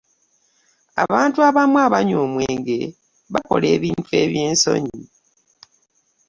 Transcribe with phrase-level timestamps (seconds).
[1.03, 2.79] abantu abamu abanywa omwenge
[3.33, 5.01] bakola ebintu eby'ensonyi.